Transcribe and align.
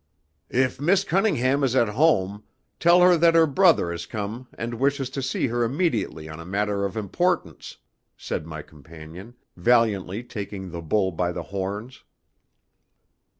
"If 0.49 0.81
Miss 0.81 1.03
Cunningham 1.03 1.63
is 1.63 1.75
at 1.75 1.89
home, 1.89 2.43
tell 2.79 3.01
her 3.01 3.15
that 3.17 3.35
her 3.35 3.45
brother 3.45 3.91
has 3.91 4.07
come 4.07 4.47
and 4.57 4.79
wishes 4.79 5.11
to 5.11 5.21
see 5.21 5.45
her 5.45 5.63
immediately 5.63 6.27
on 6.27 6.39
a 6.39 6.43
matter 6.43 6.85
of 6.85 6.97
importance," 6.97 7.77
said 8.17 8.47
my 8.47 8.63
companion, 8.63 9.35
valiantly 9.55 10.23
taking 10.23 10.71
the 10.71 10.81
bull 10.81 11.11
by 11.11 11.31
the 11.31 11.43
horns. 11.43 12.03